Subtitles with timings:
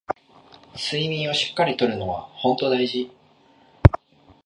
[0.75, 3.11] 睡眠をしっかり取るのはほんと大事